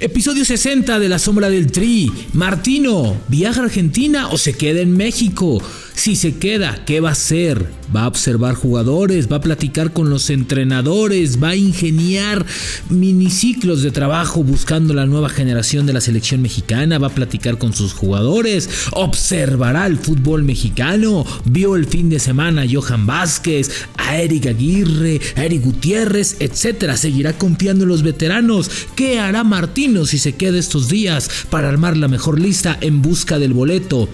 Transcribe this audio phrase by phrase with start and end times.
[0.00, 2.10] Episodio 60 de La Sombra del Tri.
[2.32, 5.62] Martino, ¿viaja a Argentina o se queda en México?
[5.94, 7.66] Si se queda, ¿qué va a hacer?
[7.94, 12.46] Va a observar jugadores, va a platicar con los entrenadores, va a ingeniar
[12.88, 17.74] miniciclos de trabajo buscando la nueva generación de la selección mexicana, va a platicar con
[17.74, 24.16] sus jugadores, observará el fútbol mexicano, vio el fin de semana a Johan Vázquez, a
[24.18, 26.94] Eric Aguirre, a Eric Gutiérrez, etc.
[26.94, 28.70] Seguirá confiando en los veteranos.
[28.94, 33.38] ¿Qué hará Martino si se queda estos días para armar la mejor lista en busca
[33.38, 34.08] del boleto?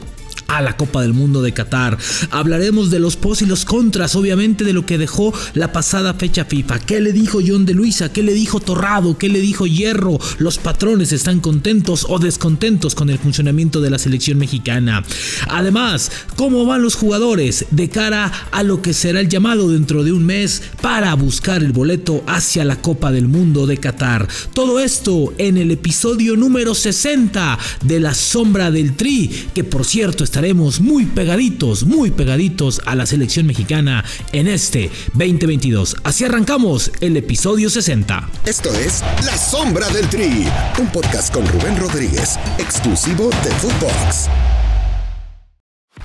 [0.48, 1.98] A la Copa del Mundo de Qatar.
[2.30, 6.44] Hablaremos de los pos y los contras, obviamente de lo que dejó la pasada fecha
[6.44, 6.78] FIFA.
[6.80, 8.12] ¿Qué le dijo John de Luisa?
[8.12, 9.18] ¿Qué le dijo Torrado?
[9.18, 10.18] ¿Qué le dijo Hierro?
[10.38, 15.04] ¿Los patrones están contentos o descontentos con el funcionamiento de la selección mexicana?
[15.48, 20.12] Además, ¿cómo van los jugadores de cara a lo que será el llamado dentro de
[20.12, 24.28] un mes para buscar el boleto hacia la Copa del Mundo de Qatar?
[24.54, 30.24] Todo esto en el episodio número 60 de La Sombra del Tri, que por cierto
[30.24, 35.96] está estaremos muy pegaditos, muy pegaditos a la selección mexicana en este 2022.
[36.04, 38.28] Así arrancamos el episodio 60.
[38.44, 40.46] Esto es La Sombra del Tri,
[40.78, 44.28] un podcast con Rubén Rodríguez, exclusivo de Footbox.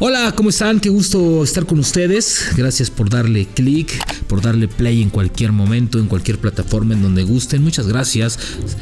[0.04, 0.80] Hola, ¿cómo están?
[0.80, 2.54] Qué gusto estar con ustedes.
[2.58, 3.92] Gracias por darle clic,
[4.26, 7.62] por darle play en cualquier momento, en cualquier plataforma en donde gusten.
[7.62, 8.40] Muchas gracias.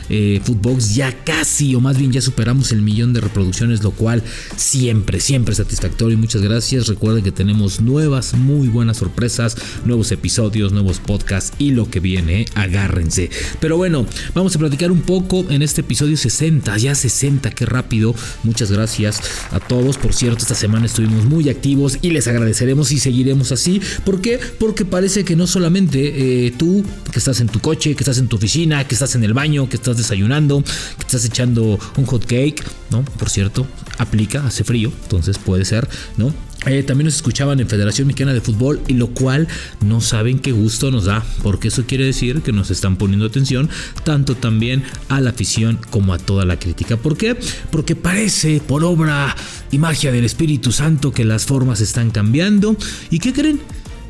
[0.08, 4.23] Eh, Footbox ya casi, o más bien ya superamos el millón de reproducciones, lo cual
[4.56, 6.17] siempre, siempre satisfactorio.
[6.17, 6.88] Muchas gracias.
[6.88, 12.45] Recuerden que tenemos nuevas, muy buenas sorpresas, nuevos episodios, nuevos podcasts y lo que viene.
[12.56, 13.30] Agárrense.
[13.59, 16.78] Pero bueno, vamos a platicar un poco en este episodio 60.
[16.78, 18.16] Ya 60, qué rápido.
[18.44, 19.20] Muchas gracias
[19.52, 19.97] a todos.
[19.97, 23.82] Por cierto, esta semana estuvimos muy activos y les agradeceremos y seguiremos así.
[24.06, 24.40] ¿Por qué?
[24.60, 28.28] Porque parece que no solamente eh, tú, que estás en tu coche, que estás en
[28.28, 32.26] tu oficina, que estás en el baño, que estás desayunando, que estás echando un hot
[32.26, 33.04] cake, ¿no?
[33.04, 35.88] Por cierto, aplica, hace frío, entonces puede ser,
[36.18, 36.34] ¿no?
[36.70, 39.47] Eh, también nos escuchaban en Federación Mexicana de Fútbol y lo cual
[39.84, 43.68] no saben qué gusto nos da, porque eso quiere decir que nos están poniendo atención
[44.03, 46.96] tanto también a la afición como a toda la crítica.
[46.96, 47.35] ¿Por qué?
[47.72, 49.35] Porque parece por obra
[49.72, 52.78] y magia del Espíritu Santo que las formas están cambiando.
[53.09, 53.59] ¿Y qué creen?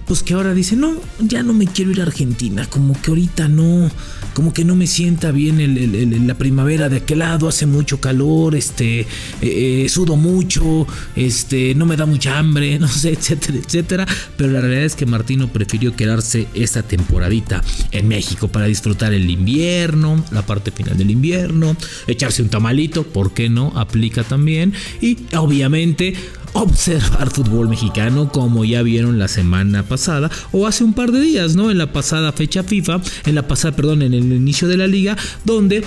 [0.10, 3.48] Pues que ahora dice, no, ya no me quiero ir a Argentina, como que ahorita
[3.48, 3.92] no,
[4.34, 9.02] como que no me sienta bien la primavera de aquel lado, hace mucho calor, este,
[9.02, 9.06] eh,
[9.44, 14.62] eh, sudo mucho, este, no me da mucha hambre, no sé, etcétera, etcétera, pero la
[14.62, 20.42] realidad es que Martino prefirió quedarse esta temporadita en México para disfrutar el invierno, la
[20.42, 21.78] parte final del invierno,
[22.08, 23.74] echarse un tamalito, ¿por qué no?
[23.76, 26.16] Aplica también, y obviamente
[26.54, 31.56] observar fútbol mexicano como ya vieron la semana pasada o hace un par de días,
[31.56, 31.72] ¿no?
[31.72, 35.18] En la pasada fecha FIFA, en la pasada, perdón, en el inicio de la liga,
[35.46, 35.84] donde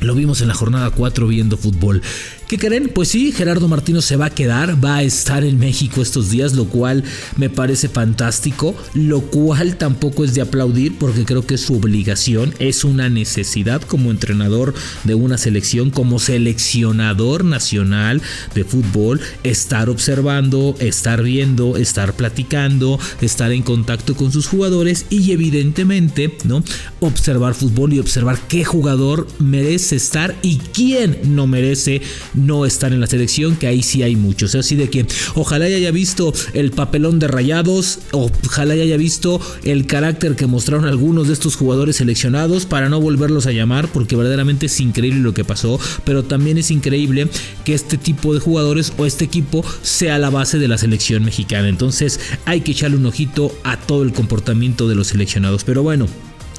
[0.00, 2.02] lo vimos en la jornada 4 viendo fútbol.
[2.48, 2.90] ¿Qué creen?
[2.94, 6.52] Pues sí, Gerardo Martino se va a quedar, va a estar en México estos días,
[6.52, 7.02] lo cual
[7.36, 12.54] me parece fantástico, lo cual tampoco es de aplaudir porque creo que es su obligación,
[12.58, 14.74] es una necesidad como entrenador
[15.04, 18.20] de una selección, como seleccionador nacional
[18.54, 25.32] de fútbol, estar observando, estar viendo, estar platicando, estar en contacto con sus jugadores y
[25.32, 26.62] evidentemente, ¿no?
[27.00, 32.02] Observar fútbol y observar qué jugador merece estar y quién no merece
[32.34, 34.54] no estar en la selección, que ahí sí hay muchos.
[34.54, 40.36] Así de que ojalá haya visto el papelón de rayados, ojalá haya visto el carácter
[40.36, 44.80] que mostraron algunos de estos jugadores seleccionados para no volverlos a llamar, porque verdaderamente es
[44.80, 47.28] increíble lo que pasó, pero también es increíble
[47.64, 51.68] que este tipo de jugadores o este equipo sea la base de la selección mexicana.
[51.68, 55.64] Entonces hay que echarle un ojito a todo el comportamiento de los seleccionados.
[55.64, 56.06] Pero bueno.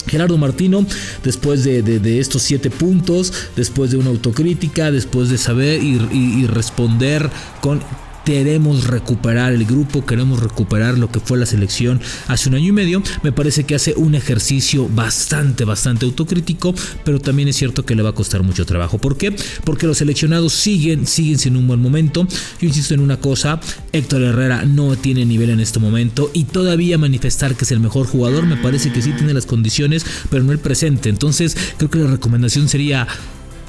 [0.07, 0.85] Gerardo Martino,
[1.23, 7.29] después de, estos siete puntos, después de una autocrítica, después de saber y responder
[7.61, 7.81] con
[8.25, 12.71] queremos recuperar el grupo, queremos recuperar lo que fue la selección hace un año y
[12.71, 13.03] medio.
[13.23, 16.73] Me parece que hace un ejercicio bastante, bastante autocrítico,
[17.05, 18.97] pero también es cierto que le va a costar mucho trabajo.
[18.97, 19.35] ¿Por qué?
[19.63, 22.27] Porque los seleccionados siguen, siguen sin un buen momento.
[22.59, 23.61] Yo insisto en una cosa,
[23.93, 28.07] Héctor Herrera no tiene nivel en este momento y todavía manifestar que es el mejor
[28.07, 31.09] jugador, me parece que sí tiene las condiciones, pero no el presente.
[31.09, 33.07] Entonces creo que la recomendación sería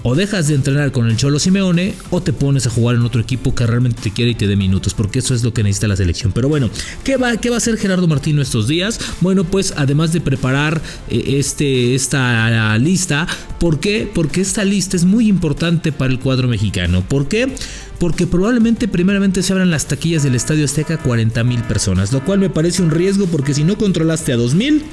[0.08, 3.20] o dejas de entrenar con el Cholo Simeone o te pones a jugar en otro
[3.20, 5.88] equipo que realmente te quiere y te dé minutos, porque eso es lo que necesita
[5.88, 6.30] la selección.
[6.30, 6.70] Pero bueno,
[7.02, 9.00] ¿qué va, qué va a hacer Gerardo Martino estos días?
[9.20, 10.80] Bueno, pues además de preparar
[11.10, 13.26] eh, este, esta lista,
[13.58, 14.08] ¿por qué?
[14.14, 17.02] Porque esta lista es muy importante para el cuadro mexicano.
[17.06, 17.52] ¿Por qué?
[17.98, 22.38] porque probablemente primeramente se abran las taquillas del Estadio Azteca 40 mil personas, lo cual
[22.38, 24.84] me parece un riesgo porque si no controlaste a 2 mil,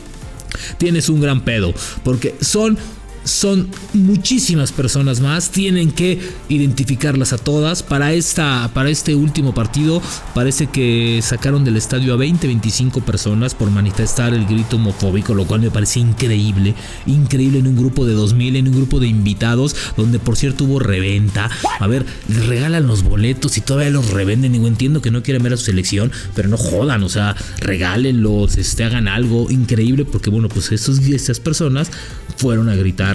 [0.77, 1.73] tienes un gran pedo,
[2.05, 2.77] porque son
[3.23, 7.83] son muchísimas personas más, tienen que identificarlas a todas.
[7.83, 10.01] Para, esta, para este último partido
[10.33, 15.45] parece que sacaron del estadio a 20, 25 personas por manifestar el grito homofóbico, lo
[15.45, 16.75] cual me parece increíble,
[17.05, 20.79] increíble en un grupo de 2000, en un grupo de invitados, donde por cierto hubo
[20.79, 21.49] reventa.
[21.79, 24.55] A ver, les regalan los boletos y todavía los revenden.
[24.55, 28.57] Y entiendo que no quieren ver a su selección, pero no jodan, o sea, regálenlos,
[28.57, 31.91] este, hagan algo increíble, porque bueno, pues estos, estas personas
[32.37, 33.12] fueron a gritar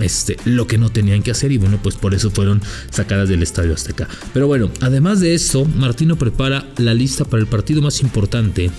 [0.00, 3.42] este, lo que no tenían que hacer y bueno, pues por eso fueron sacadas del
[3.42, 4.08] Estadio Azteca.
[4.32, 8.70] Pero bueno, además de eso, Martino prepara la lista para el partido más importante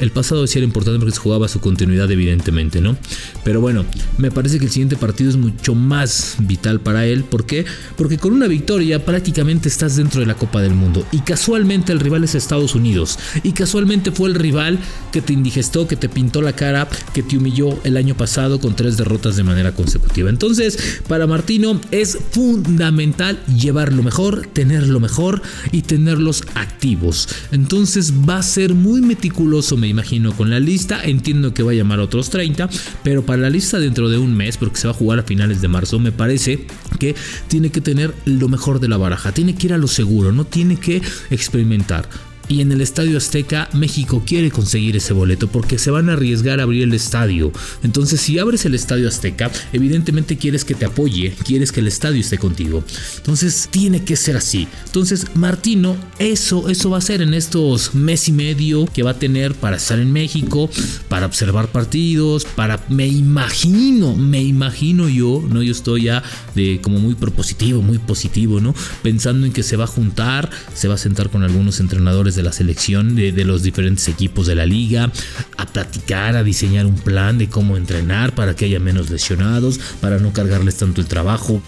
[0.00, 2.96] el pasado sí era importante porque se jugaba su continuidad, evidentemente, ¿no?
[3.44, 3.84] Pero bueno,
[4.18, 7.24] me parece que el siguiente partido es mucho más vital para él.
[7.24, 7.66] ¿Por qué?
[7.96, 11.06] Porque con una victoria prácticamente estás dentro de la Copa del Mundo.
[11.12, 13.18] Y casualmente el rival es Estados Unidos.
[13.42, 14.78] Y casualmente fue el rival
[15.12, 18.74] que te indigestó, que te pintó la cara, que te humilló el año pasado con
[18.74, 20.30] tres derrotas de manera consecutiva.
[20.30, 25.42] Entonces, para Martino es fundamental llevar lo mejor, tener lo mejor
[25.72, 27.28] y tenerlos activos.
[27.52, 31.00] Entonces va a ser muy meticuloso, me imagino, con la lista.
[31.02, 32.68] Entiendo que va a llamar a otros 30,
[33.02, 35.60] pero para la lista dentro de un mes, porque se va a jugar a finales
[35.60, 36.66] de marzo, me parece
[36.98, 37.14] que
[37.48, 39.32] tiene que tener lo mejor de la baraja.
[39.32, 43.68] Tiene que ir a lo seguro, no tiene que experimentar y en el Estadio Azteca
[43.72, 47.52] México quiere conseguir ese boleto porque se van a arriesgar a abrir el estadio.
[47.84, 52.20] Entonces si abres el Estadio Azteca, evidentemente quieres que te apoye, quieres que el estadio
[52.20, 52.82] esté contigo.
[53.18, 54.66] Entonces tiene que ser así.
[54.84, 59.18] Entonces Martino, eso, eso va a ser en estos mes y medio que va a
[59.18, 60.68] tener para estar en México,
[61.08, 66.24] para observar partidos, para, me imagino, me imagino yo, no, yo estoy ya
[66.56, 68.74] de como muy propositivo, muy positivo, ¿no?
[69.04, 72.44] Pensando en que se va a juntar, se va a sentar con algunos entrenadores de
[72.44, 75.12] la selección de, de, los diferentes equipos de la liga,
[75.56, 80.18] a platicar, a diseñar un plan de cómo entrenar para que haya menos lesionados, para
[80.18, 81.62] no cargarles tanto el trabajo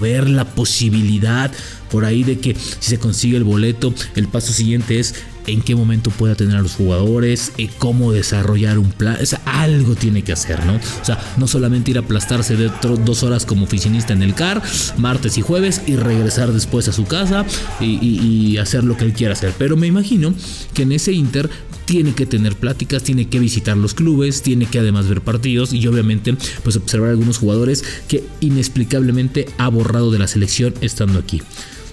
[0.00, 1.52] ver la posibilidad
[1.90, 5.14] por ahí de que si se consigue el boleto, el paso siguiente es
[5.46, 9.40] en qué momento pueda tener a los jugadores, eh, cómo desarrollar un plan, o sea,
[9.44, 10.74] algo tiene que hacer, ¿no?
[10.74, 12.70] O sea, no solamente ir a aplastarse de
[13.04, 14.62] dos horas como oficinista en el CAR,
[14.96, 17.44] martes y jueves, y regresar después a su casa
[17.80, 19.52] y, hacer lo que él quiera hacer.
[19.58, 20.32] Pero me imagino
[20.74, 21.50] que en ese Inter
[21.84, 25.86] tiene que tener pláticas, tiene que visitar los clubes, tiene que además ver partidos y
[25.86, 31.42] obviamente pues observar algunos jugadores que inexplicablemente ha borrado de la selección estando aquí.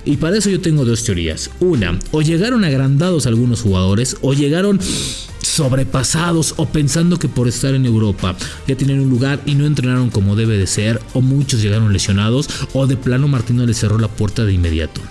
[0.05, 1.49] Y para eso yo tengo dos teorías.
[1.59, 4.79] Una, o llegaron agrandados algunos jugadores, o llegaron
[5.41, 8.35] sobrepasados o pensando que por estar en Europa
[8.67, 12.49] ya tienen un lugar y no entrenaron como debe de ser, o muchos llegaron lesionados,
[12.73, 15.01] o de plano Martino les cerró la puerta de inmediato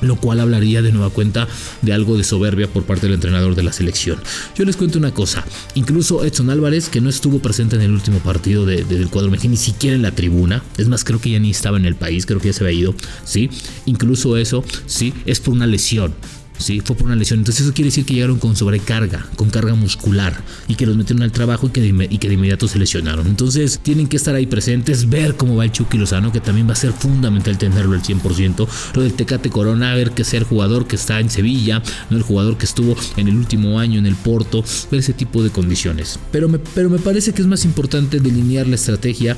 [0.00, 1.48] lo cual hablaría de nueva cuenta
[1.82, 4.18] de algo de soberbia por parte del entrenador de la selección.
[4.56, 5.44] Yo les cuento una cosa,
[5.74, 9.56] incluso Edson Álvarez, que no estuvo presente en el último partido del cuadro mexicano, ni
[9.56, 12.40] siquiera en la tribuna, es más, creo que ya ni estaba en el país, creo
[12.40, 12.94] que ya se había ido,
[13.24, 13.50] sí,
[13.84, 16.14] incluso eso, sí, es por una lesión.
[16.58, 16.80] ¿Sí?
[16.80, 17.40] Fue por una lesión.
[17.40, 21.22] Entonces eso quiere decir que llegaron con sobrecarga, con carga muscular y que los metieron
[21.22, 23.26] al trabajo y que, de, y que de inmediato se lesionaron.
[23.26, 26.72] Entonces tienen que estar ahí presentes, ver cómo va el Chucky Lozano, que también va
[26.72, 28.68] a ser fundamental tenerlo al 100%.
[28.94, 32.22] Lo del Tecate Corona, ver que sea el jugador que está en Sevilla, no el
[32.22, 36.18] jugador que estuvo en el último año en el Porto, ver ese tipo de condiciones.
[36.32, 39.36] Pero me, pero me parece que es más importante delinear la estrategia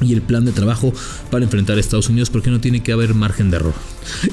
[0.00, 0.92] y el plan de trabajo
[1.30, 3.74] para enfrentar a Estados Unidos porque no tiene que haber margen de error.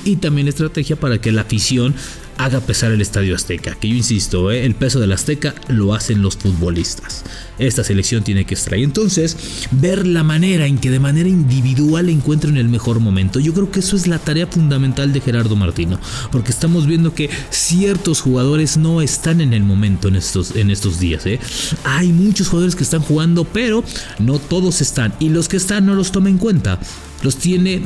[0.03, 1.95] Y también estrategia para que la afición
[2.43, 3.75] haga pesar el Estadio Azteca.
[3.75, 4.65] Que yo insisto, ¿eh?
[4.65, 7.23] el peso del Azteca lo hacen los futbolistas.
[7.59, 8.83] Esta selección tiene que estar ahí.
[8.83, 9.37] Entonces,
[9.71, 13.39] ver la manera en que de manera individual encuentren el mejor momento.
[13.39, 15.99] Yo creo que eso es la tarea fundamental de Gerardo Martino.
[16.31, 20.99] Porque estamos viendo que ciertos jugadores no están en el momento en estos, en estos
[20.99, 21.25] días.
[21.27, 21.39] ¿eh?
[21.83, 23.83] Hay muchos jugadores que están jugando, pero
[24.19, 25.13] no todos están.
[25.19, 26.79] Y los que están no los toma en cuenta
[27.21, 27.83] los tiene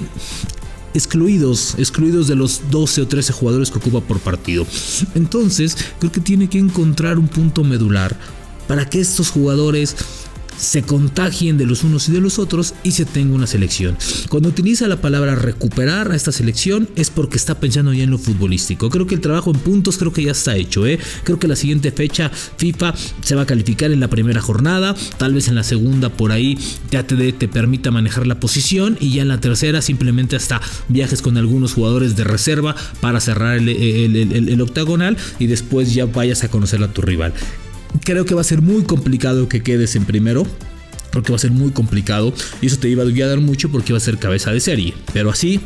[0.96, 4.66] excluidos, excluidos de los 12 o 13 jugadores que ocupa por partido.
[5.14, 8.18] Entonces, creo que tiene que encontrar un punto medular
[8.68, 9.96] para que estos jugadores
[10.58, 13.98] se contagien de los unos y de los otros y se tenga una selección.
[14.30, 18.18] Cuando utiliza la palabra recuperar a esta selección es porque está pensando ya en lo
[18.18, 18.90] futbolístico.
[18.90, 20.86] Creo que el trabajo en puntos creo que ya está hecho.
[20.86, 21.00] ¿eh?
[21.24, 25.34] Creo que la siguiente fecha FIFA se va a calificar en la primera jornada, tal
[25.34, 26.58] vez en la segunda por ahí
[26.92, 31.22] ya te, te permita manejar la posición y ya en la tercera simplemente hasta viajes
[31.22, 36.82] con algunos jugadores de reserva para cerrar el octagonal y después ya vayas a conocer
[36.84, 37.34] a tu rival.
[38.04, 40.46] Creo que va a ser muy complicado que quedes en primero.
[41.12, 42.34] Porque va a ser muy complicado.
[42.62, 44.94] Y eso te iba a dar mucho porque iba a ser cabeza de serie.
[45.14, 45.62] Pero así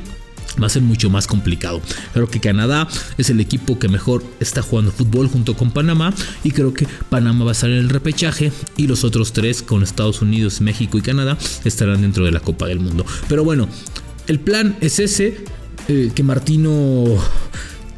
[0.61, 1.81] va a ser mucho más complicado.
[2.13, 6.51] Creo que Canadá es el equipo que mejor está jugando fútbol junto con Panamá y
[6.51, 10.21] creo que Panamá va a estar en el repechaje y los otros tres con Estados
[10.21, 13.05] Unidos, México y Canadá estarán dentro de la Copa del Mundo.
[13.27, 13.67] Pero bueno,
[14.27, 15.43] el plan es ese,
[15.87, 17.05] eh, que Martino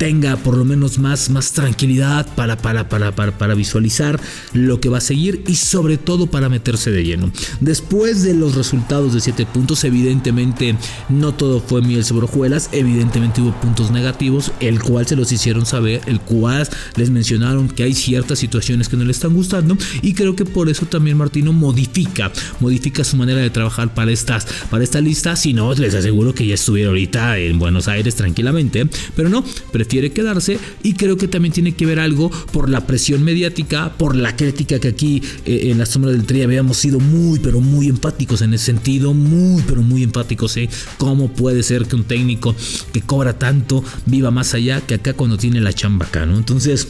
[0.02, 4.20] tenga por lo menos más, más tranquilidad para, para, para, para, visualizar
[4.52, 7.32] lo que va a seguir y sobre todo para meterse de lleno.
[7.60, 10.76] Después de los resultados de 7 puntos, evidentemente
[11.10, 15.68] no todo fue miel sobre hojuelas, evidentemente hubo puntos negativos, el cual se los hicieron
[15.68, 20.16] saber, el cual les mencionaron que hay ciertas situaciones que no le están gustando y
[20.16, 24.84] creo que por eso también Martino modifica, modifica su manera de trabajar para estas, para
[24.84, 29.30] esta lista, si no les aseguro que ya estuviera ahorita en Buenos Aires tranquilamente, pero
[29.30, 29.44] no,
[29.92, 34.16] quiere quedarse y creo que también tiene que ver algo por la presión mediática, por
[34.16, 37.90] la crítica que aquí eh, en la sombra del tri habíamos sido muy pero muy
[37.90, 40.70] empáticos en ese sentido, muy pero muy empáticos, ¿eh?
[40.98, 42.56] ¿Cómo puede ser que un técnico
[42.94, 46.38] que cobra tanto viva más allá que acá cuando tiene la chamba acá, ¿no?
[46.38, 46.88] Entonces...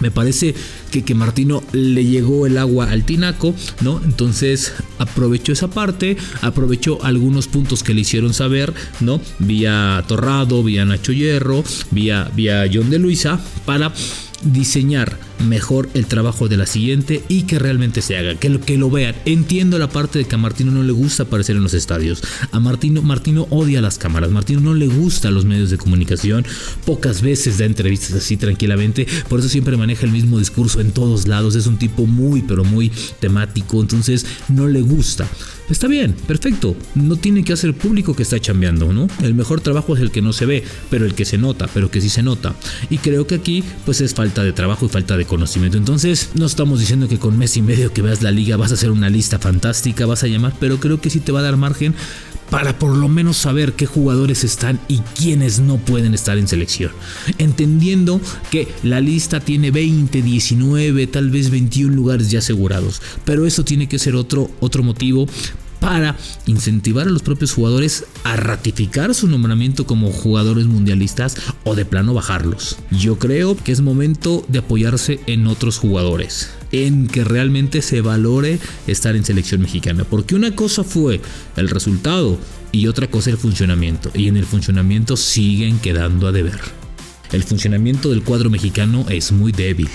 [0.00, 0.54] Me parece
[0.90, 4.00] que, que Martino le llegó el agua al tinaco, ¿no?
[4.04, 9.20] Entonces aprovechó esa parte, aprovechó algunos puntos que le hicieron saber, ¿no?
[9.38, 13.92] Vía Torrado, vía Nacho Hierro, vía, vía John de Luisa, para
[14.42, 18.76] diseñar mejor el trabajo de la siguiente y que realmente se haga, que lo, que
[18.76, 19.14] lo vean.
[19.24, 22.22] Entiendo la parte de que a Martino no le gusta aparecer en los estadios.
[22.52, 26.44] A Martino, Martino odia las cámaras, Martino no le gusta los medios de comunicación,
[26.84, 31.26] pocas veces da entrevistas así tranquilamente, por eso siempre maneja el mismo discurso en todos
[31.26, 35.26] lados, es un tipo muy pero muy temático, entonces no le gusta.
[35.70, 36.76] Está bien, perfecto.
[36.96, 39.08] No tiene que hacer público que está chambeando, ¿no?
[39.22, 41.90] El mejor trabajo es el que no se ve, pero el que se nota, pero
[41.90, 42.56] que sí se nota.
[42.90, 45.78] Y creo que aquí, pues es falta de trabajo y falta de conocimiento.
[45.78, 48.74] Entonces, no estamos diciendo que con mes y medio que veas la liga vas a
[48.74, 51.56] hacer una lista fantástica, vas a llamar, pero creo que sí te va a dar
[51.56, 51.94] margen
[52.50, 56.92] para por lo menos saber qué jugadores están y quiénes no pueden estar en selección.
[57.38, 63.64] Entendiendo que la lista tiene 20, 19, tal vez 21 lugares ya asegurados, pero eso
[63.64, 65.26] tiene que ser otro, otro motivo
[65.80, 66.16] para
[66.46, 72.14] incentivar a los propios jugadores a ratificar su nombramiento como jugadores mundialistas o de plano
[72.14, 72.76] bajarlos.
[72.90, 78.58] Yo creo que es momento de apoyarse en otros jugadores, en que realmente se valore
[78.86, 81.20] estar en selección mexicana, porque una cosa fue
[81.56, 82.38] el resultado
[82.72, 86.60] y otra cosa el funcionamiento, y en el funcionamiento siguen quedando a deber.
[87.32, 89.88] El funcionamiento del cuadro mexicano es muy débil,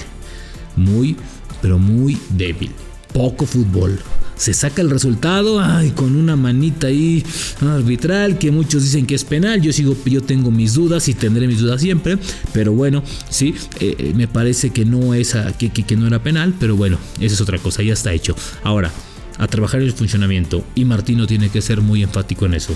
[0.75, 1.15] muy,
[1.61, 2.71] pero muy débil.
[3.15, 3.97] Poco fútbol,
[4.35, 7.23] se saca el resultado ay, con una manita ahí
[7.61, 9.61] arbitral que muchos dicen que es penal.
[9.61, 12.17] Yo sigo, yo tengo mis dudas y tendré mis dudas siempre,
[12.51, 16.53] pero bueno, sí, eh, eh, me parece que no es que, que, no era penal,
[16.59, 18.35] pero bueno, esa es otra cosa, ya está hecho.
[18.63, 18.91] Ahora,
[19.37, 22.75] a trabajar el funcionamiento y Martino tiene que ser muy enfático en eso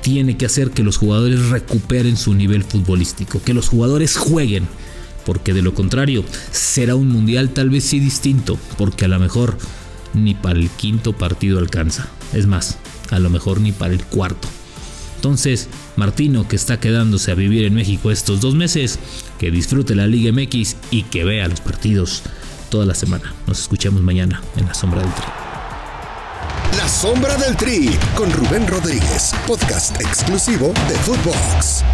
[0.00, 4.66] tiene que hacer que los jugadores recuperen su nivel futbolístico, que los jugadores jueguen,
[5.24, 9.56] porque de lo contrario será un mundial tal vez sí distinto, porque a lo mejor
[10.14, 12.08] ni para el quinto partido alcanza.
[12.32, 12.78] Es más,
[13.10, 14.48] a lo mejor ni para el cuarto.
[15.16, 18.98] Entonces, Martino, que está quedándose a vivir en México estos dos meses,
[19.38, 22.22] que disfrute la Liga MX y que vea los partidos
[22.70, 23.34] toda la semana.
[23.46, 25.24] Nos escuchamos mañana en La Sombra del Tri.
[26.78, 31.84] La Sombra del Tri con Rubén Rodríguez, podcast exclusivo de Footbox.